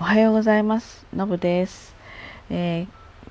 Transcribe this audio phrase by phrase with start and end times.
[0.00, 1.04] おはようございます。
[1.14, 1.94] のぶです、
[2.48, 2.86] えー、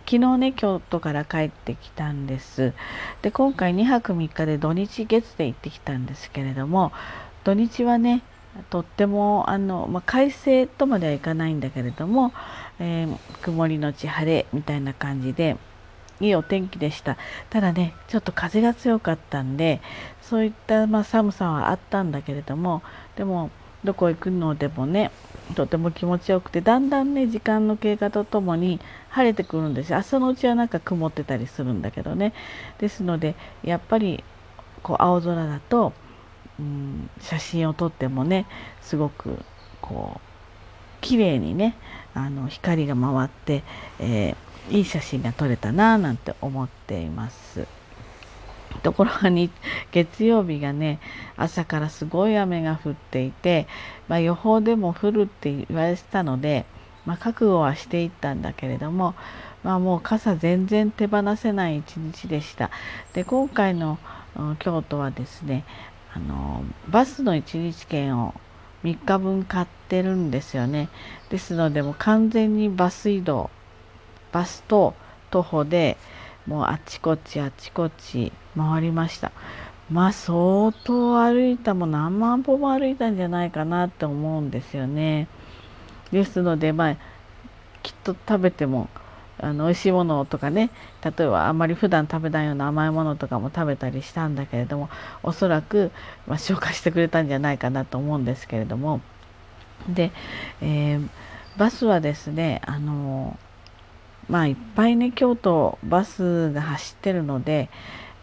[0.06, 2.74] 昨日ね、京都から帰ってきたんです。
[3.24, 6.92] で、今回2泊3日で土日月で行ってきたんですけれども、
[7.44, 8.22] 土日はね、
[8.70, 12.34] とってもあの、まあ、快晴とまではいかないんだけれども、
[12.80, 15.58] えー、曇りのち晴れみたいな感じで
[16.22, 17.18] いいお天気でした
[17.50, 19.82] ただねちょっと風が強かったんで
[20.22, 22.84] そういった、まあ、寒さはあったんだけれども
[23.16, 23.52] でも
[23.84, 25.12] どこ行くのでもね
[25.56, 28.80] とても気持ちよくてだんだんね時間の経過とともに
[29.10, 32.34] 晴れてくるんですよ朝のうちはなんか曇ってたりするんだけどね
[32.80, 34.24] ですのでやっぱり
[34.84, 35.94] こう青空だと、
[36.60, 38.46] うん、写真を撮ってもね
[38.82, 39.40] すごく
[39.82, 40.20] こう
[41.02, 41.76] 綺麗にね
[42.14, 43.64] あの光が回って、
[44.00, 47.79] えー、いい写真が撮れたななんて思っています。
[48.84, 49.50] ところがに
[49.92, 51.00] 月曜日がね
[51.36, 53.68] 朝からすごい雨が降っていて、
[54.08, 56.66] まあ、予報でも降るって言われてたので、
[57.06, 59.16] まあ、覚悟はしていったんだけれども、
[59.64, 62.70] まあ、もう傘全然手放せない一日でした。
[63.14, 63.98] で今回の
[64.60, 65.66] 京都はですね
[66.14, 68.34] あのバスの一日券を
[68.84, 70.90] 3日分買ってるんですよね。
[71.30, 73.50] ですのでもう完全にバス移動
[74.32, 74.94] バスと
[75.32, 75.98] 徒歩で
[76.50, 79.32] もうあちこちあちこち回りました。
[79.92, 85.28] まあ相当歩いたも何万歩も歩いたんじゃないかなって思うんですよね。
[86.12, 86.96] ですのでまあ
[87.84, 88.90] きっと食べても
[89.38, 90.72] あの美味しいものとかね
[91.04, 94.90] 例えばあんまり普段食べないような甘いものとかも食べたりしたんだけれども
[95.22, 95.92] おそらく、
[96.26, 99.02] まあ、消化してくれたんじゃないかなと思うんですけれども。
[99.88, 100.12] で、
[100.62, 101.10] えー、
[101.58, 103.38] バスはですねあの
[104.30, 107.70] まあいっぱいね京都バスが走ってるので、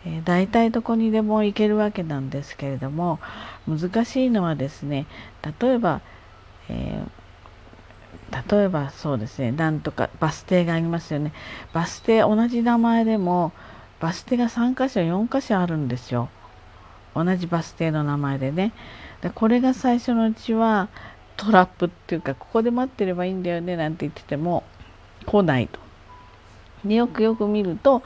[0.07, 3.19] えー、大体どこにでも行けるわけなんですけれども
[3.67, 5.07] 難しいのはですね
[5.61, 6.01] 例えば、
[6.69, 11.33] えー、例えばそうですねなんとかバス停がありますよね。
[11.73, 13.53] バス停同じ名前でも
[13.99, 16.29] バス停が3箇所4箇所あるんですよ。
[17.15, 18.73] 同じバス停の名前でね。
[19.23, 20.89] でこれが最初のうちは
[21.37, 24.63] トラップっていうかここで待ってればいいんだよねなんて言ってても
[25.25, 25.86] 来ないと。
[26.89, 28.03] でよくよく見ると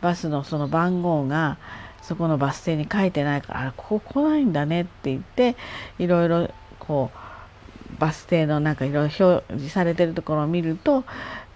[0.00, 1.58] バスのその番号が
[2.02, 5.56] そこのバス停に書いてないからあここ来ないんだねって言って
[5.98, 6.48] いろいろ
[6.78, 11.04] こうバス停のなんかいろいろ表示されてるところを見ると、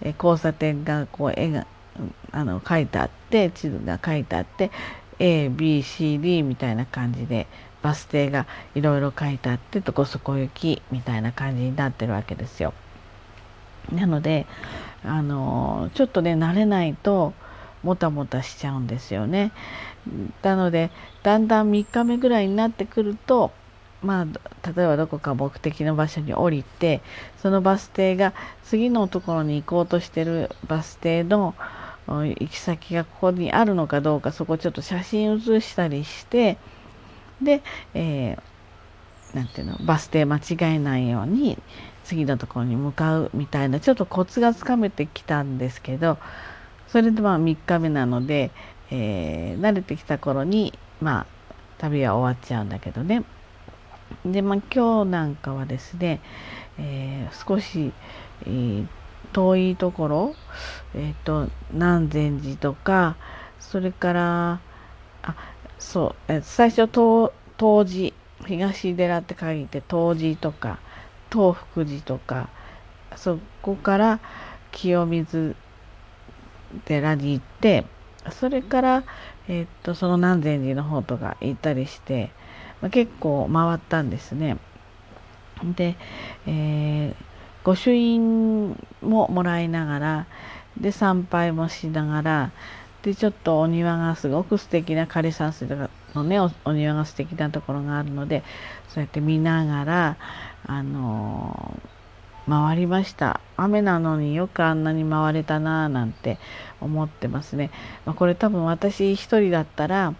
[0.01, 1.67] え交差点がこう絵が
[2.31, 4.71] あの書いてあって地図が書いてあって
[5.19, 7.47] ABCD みたいな感じで
[7.81, 12.73] バス停がいろいろ書いてあってどこそこ行きみたいな感じになってるわけですよ。
[13.91, 14.45] なので
[15.03, 17.33] あのちょっとね慣れないと
[17.83, 19.51] もたもたしちゃうんですよね。
[20.41, 20.91] なので
[21.23, 23.51] だんだん3日目ぐらいになってくると
[24.01, 24.25] まあ
[24.67, 27.01] 例えばどこか目的の場所に降りて
[27.41, 31.53] そのバス停が次のところに行こうとしてるバス停の
[32.07, 36.57] 行き先がここにあるのかどうかそこちょっと写真写したりして
[37.41, 37.61] で、
[37.93, 41.57] えー、ていうのバス停間違えないように
[42.11, 46.17] 次のところに向かうみたいなちょっとコツがつかめてきたんですけど
[46.89, 48.51] それでまあ3日目なので、
[48.89, 51.25] えー、慣れてきた頃にまあ
[51.77, 53.23] 旅は終わっちゃうんだけどね。
[54.25, 56.19] でまあ今日なんかはですね、
[56.77, 57.93] えー、少し、
[58.41, 58.87] えー、
[59.31, 60.35] 遠いところ
[60.93, 63.15] えっ、と南禅寺とか
[63.61, 64.59] それから
[65.23, 65.35] あ
[65.79, 68.13] そう、え最初東寺
[68.45, 70.79] 東寺って書いて東寺とか
[71.31, 72.49] 東福寺とか
[73.15, 74.19] そこから
[74.71, 75.55] 清水
[76.85, 77.85] 寺に行って
[78.29, 79.03] それから、
[79.47, 82.29] え、っとその南禅寺の方とか行ったりして、
[82.81, 84.57] まあ、結構回ったんですね。
[85.63, 85.95] で、
[86.45, 87.15] えー、
[87.63, 90.25] 御朱印ももらいながら
[90.79, 92.51] で参拝もしながら
[93.03, 98.43] でちょっとお庭がすごく素敵な枯山水とかのねお庭が素敵なところがあるので
[98.89, 100.17] そうやって見ながら
[100.73, 101.77] あの、
[102.47, 103.41] 回りました。
[103.57, 106.37] 雨なのによくあんなに回れたなぁなんて
[106.79, 107.71] 思ってますね、
[108.05, 110.15] まあ、これ多分私一人だったら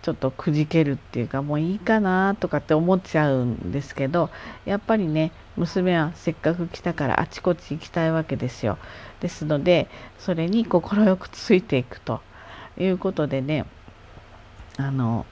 [0.00, 4.30] ちょっとくじけるっていうかもういいかなとかって思っちゃうんですけど
[4.64, 8.78] やっぱりね娘はせっかく来たからあちこち行きたいわけですよ。
[9.20, 9.88] ですので
[10.18, 10.80] それに快
[11.16, 12.20] くついていくと
[12.78, 13.66] いうことでね
[14.76, 15.26] あの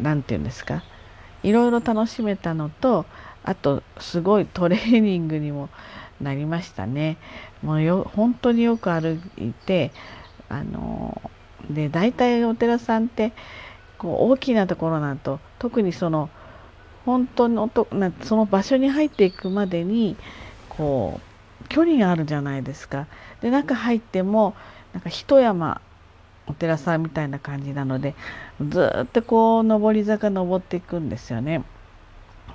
[0.00, 0.82] 何て言うんですか？
[1.42, 3.06] いろいろ楽しめたのと
[3.46, 5.70] あとすごいトレーニングにも
[6.20, 7.16] なりましたね。
[7.62, 9.92] もうよ本当によく歩いて
[10.48, 11.20] あの
[11.70, 13.32] で大体お寺さんって
[13.98, 16.28] こう大きなところなんと特にその
[17.04, 20.16] 本当のとなその場所に入っていくまでに
[20.68, 21.20] こ
[21.62, 23.06] う距離があるじゃないですか。
[23.40, 24.54] で中入っても
[24.92, 25.80] なんか一山
[26.48, 28.14] お寺さんみたいな感じなので
[28.68, 31.62] ずっとこう上り坂登っていくんですよね。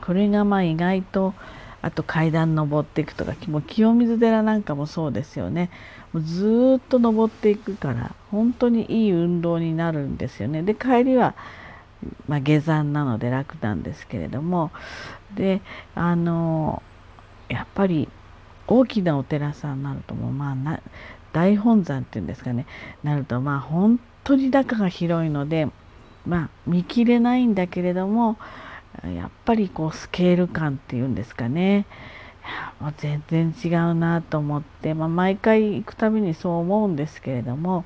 [0.01, 1.33] これがまあ意外と
[1.81, 5.69] あと階段登っていくとかもう清水寺なんかもそうですよね。
[6.13, 10.62] もうずっと登っていくから本当にいい運動になるんですよね。
[10.62, 11.33] で帰りは、
[12.27, 14.71] まあ、下山なので楽なんですけれども。
[15.36, 15.62] で
[15.95, 16.83] あの
[17.50, 18.09] やっぱり
[18.68, 20.81] 大きなお寺さんになるともうまあな
[21.33, 22.65] 大本山っていうんですかね。
[23.03, 25.68] なるとまあ本当に中が広いので
[26.25, 28.38] まあ見切れないんだけれども
[29.03, 31.85] やっぱりこうスケール感っていうんですかね。
[32.79, 37.85] もう全然違うなと思って、まあ、毎回行くたびにそう思うんですけれども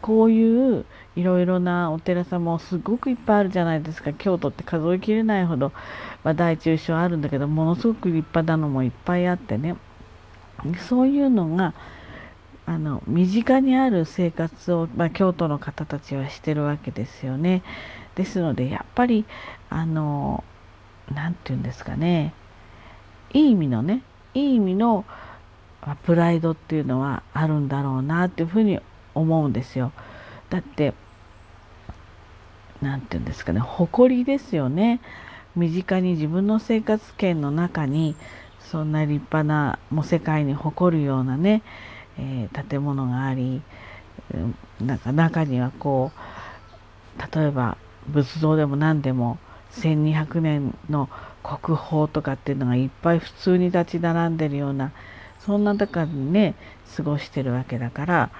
[0.00, 0.86] こういう
[1.16, 4.12] いろいろなお寺さんもすごくいっぱいあるじゃないですか。
[4.12, 5.72] 京都って数えきれないほど、
[6.24, 9.76] まあ、大中小あるんだけどものすごく立派なのもいっぱいあってね。
[10.88, 11.74] そういうのが
[12.66, 17.62] あの身近にある生活を、まあ、京都の方たちはしてるわけですよね。
[18.16, 19.24] ですのでやっぱり
[19.70, 20.42] あの
[21.14, 22.34] 何て言うんですかね
[23.32, 24.02] いい意味のね
[24.34, 25.04] いい意味の
[26.04, 28.80] プライドっていうのはあるんだろうなっていうふうに
[29.14, 29.92] 思うんですよ。
[30.50, 30.94] だって
[32.82, 35.00] 何て言うんですかね誇りですよね。
[35.54, 38.16] 身近に自分の生活圏の中に
[38.58, 41.62] そんな立派なもう世界に誇るようなね
[42.18, 43.62] えー、建物があり
[44.80, 47.76] なんか中にはこう例えば
[48.08, 49.38] 仏像でも何でも
[49.72, 51.08] 1200年の
[51.42, 54.92] 国宝とかっていうのがいっぱい普通に立ち並んでるような
[55.40, 56.54] そんな中にね
[56.96, 58.30] 過ごしてるわけだからや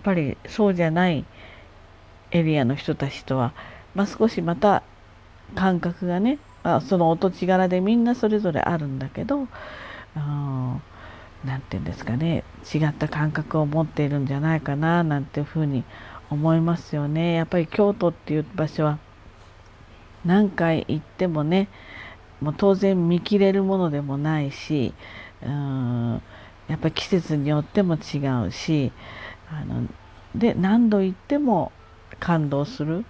[0.00, 1.24] っぱりそうじゃない
[2.32, 3.52] エリアの人たちとは、
[3.94, 4.82] まあ、少しまた
[5.54, 9.46] 感覚がね、まあ、そのお土地柄でみんなそれぞれあるんだけど、
[10.16, 10.80] 何
[11.60, 12.42] て言うんですかね
[12.74, 15.84] 違った感覚を持っているんじゃないかななんていうふうに
[16.30, 17.34] 思いますよね。
[17.34, 18.98] やっぱり京都っていう場所は
[20.26, 21.68] 何回行ってもね
[22.40, 24.92] もう当然見切れるものでもないし
[25.42, 26.22] うん
[26.68, 28.92] やっぱり季節によっても違うし
[29.50, 29.86] あの
[30.34, 31.72] で何度行っても
[32.20, 33.04] 感動する。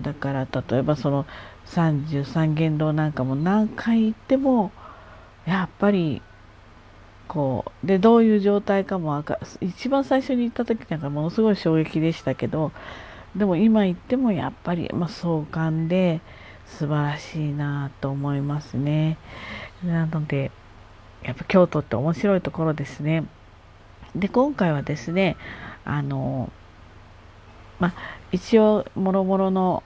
[0.00, 1.26] だから例えばその
[1.66, 4.72] 33元堂なんかも何回行っても
[5.46, 6.22] やっぱり
[7.28, 12.72] こうでどういう状態かもか一番最初に行った時なんかものすごい衝撃でしたけど
[13.36, 16.20] でも今行ってもやっぱり、まあ、壮観で
[16.66, 19.18] 素晴らしいなと思いますね。
[19.84, 20.50] なので
[21.22, 23.24] やっぱ京都って面白いところですね。
[24.14, 25.36] で今回はですね
[25.84, 26.50] あの
[27.78, 27.94] まあ
[28.32, 29.82] 一応もろもろの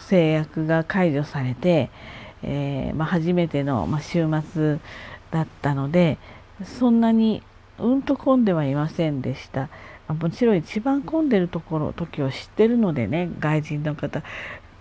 [0.00, 1.90] 制約が解除されて、
[2.42, 4.78] えー、まあ、初めての、まあ、週末
[5.30, 6.18] だったので
[6.64, 7.42] そんなに
[7.78, 9.68] うんと混んではいませんでした。
[10.08, 14.22] もちろん一番混んでるところ時を知ってるのでね外人の方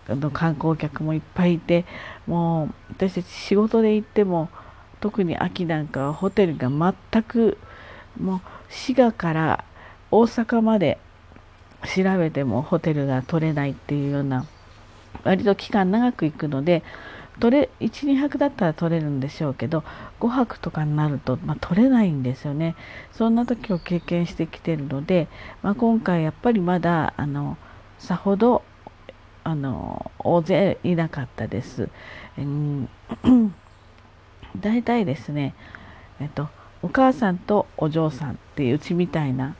[0.10, 1.86] の観光客もいっぱいいて
[2.28, 4.50] もう私たち仕事で行っても
[5.00, 7.58] 特に秋なんかはホテルが全く
[8.20, 9.66] もう滋賀から
[10.10, 10.98] 大阪まで
[11.96, 14.46] 調べてもホテルが取れないっていうような
[15.24, 16.84] 割と期間長く行くので
[17.40, 19.84] 取れ12泊だったら取れるんでしょうけど
[20.20, 22.76] 5泊とかになると、まあ、取れないんですよね。
[23.12, 25.28] そんな時を経験してきてるので、
[25.64, 27.58] まあ、今回やっぱりまだあの
[27.98, 28.64] さほど
[29.44, 31.90] あの大勢いなかったです。
[32.38, 32.90] うん、
[34.60, 35.56] 大体ですね、
[36.20, 36.50] えっと、
[36.82, 39.56] お母さんとお嬢さんっていううちみたいな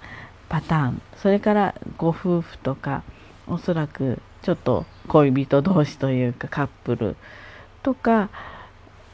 [0.50, 1.02] パターン。
[1.18, 3.04] それからご夫婦とか
[3.48, 7.16] おそらくちょっと恋人同士というかカップル。
[7.84, 8.30] とか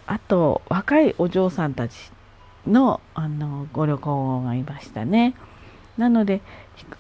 [0.06, 1.96] あと若いお嬢さんたち
[2.66, 5.34] のあのご旅行がいましたね。
[5.98, 6.42] なので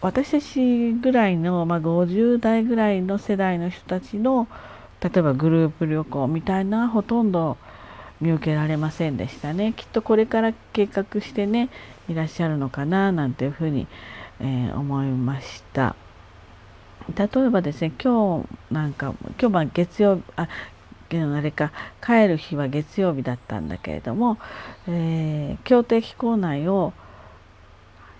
[0.01, 4.47] 私たちぐらいの、まあ、50代ぐらいの世代の人たちの
[5.01, 7.57] 例えばグループ旅行みたいなほとんど
[8.19, 9.73] 見受けられませんでしたね。
[9.77, 11.69] きっとこれから計画してね
[12.09, 13.87] いらっしゃるのかななんていうふうに、
[14.39, 15.95] えー、思いました。
[17.15, 20.49] 例えばですね今日なんか今日は月曜あ
[21.15, 21.71] あれか
[22.05, 24.37] 帰る日は月曜日だったんだけれども、
[24.87, 26.93] えー、京都駅構内を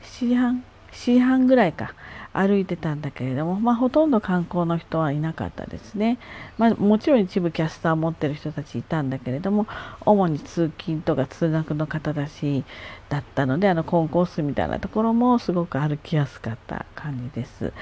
[0.04, 1.94] 7時半7時半ぐらいか
[2.38, 6.20] 歩いてたんだけれども、まあ、ほとんど観光の人はいなかったですね、
[6.60, 9.66] まあ、もちろん一部キャスターを持ってる人たちいたんだけれども
[10.06, 12.64] 主に通勤とか通学の方たち
[13.10, 17.74] だったのであのコンコースみたいなところもすごく歩きやすかった感じです。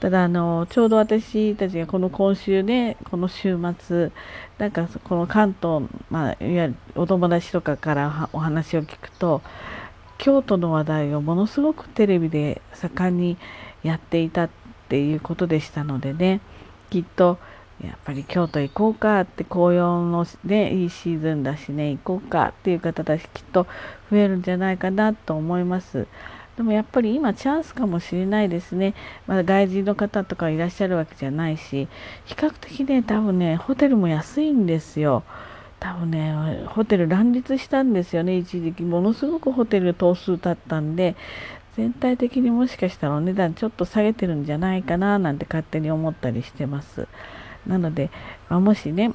[0.00, 4.10] ただあのちょうど私たちがこの今週ねこの週末
[4.58, 9.40] なんかこの関東、まあ、いわゆるお友達とかからお話を聞くと
[10.18, 13.36] 京都の話題をものすごくテレビで盛んに
[13.84, 14.50] やっていたっ
[14.88, 16.40] ていうことでしたのでね
[16.90, 17.38] きっと
[17.82, 23.66] やっぱり京都行こうかって紅葉のねいいシーズンだしね行こうかっていう方たちきっと
[24.10, 26.06] 増えるんじゃないかなと思います。
[26.56, 28.94] でもやっぱり今チャンスかもしれないですね。
[29.26, 31.88] まだ外人の方とかいらっしゃるわけじゃないし、
[32.24, 35.24] 比較的ね、多分ね、ホテルも安いんですよ。
[35.80, 38.84] 多分ね、ホテル乱立したんですよね、一時期。
[38.84, 41.16] ものすごくホテル頭数立ったんで、
[41.76, 47.08] 全体的にもしかしたらお値段ちょっと下げてるんじゃないかななんて勝手に思ったりしてます。
[47.66, 48.10] なので、
[48.48, 49.12] まあ、もしね、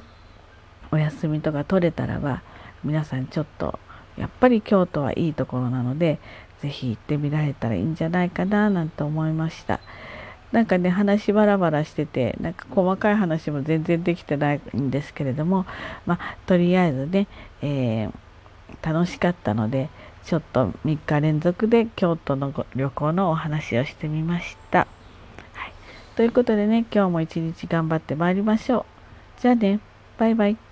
[0.90, 2.42] お休みとか取れたらば、
[2.84, 3.78] 皆さんちょっと、
[4.16, 6.18] やっぱり京都はいいところなので、
[6.60, 9.80] ぜひ行ってみられたらいいんじゃないかななんて思いました。
[10.52, 15.64] なんかね話バラバラしててなんか細かい話も全然できてないんですけれども
[16.06, 17.28] まあとりあえずね、
[17.62, 18.12] えー、
[18.82, 19.88] 楽しかったので
[20.24, 24.86] ちょっと3日連続で京都の旅行のお話をしてみました。
[25.54, 25.72] はい、
[26.16, 28.80] ということでね今日も一日頑張ってまいりましょ
[29.38, 29.40] う。
[29.40, 29.80] じゃあね
[30.18, 30.69] バイバイ。